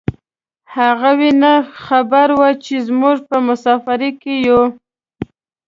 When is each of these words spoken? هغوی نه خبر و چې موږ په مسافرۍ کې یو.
هغوی 0.75 1.31
نه 1.43 1.53
خبر 1.83 2.27
و 2.39 2.41
چې 2.63 2.75
موږ 3.01 3.17
په 3.29 3.37
مسافرۍ 3.47 4.11
کې 4.21 4.33
یو. 4.47 4.61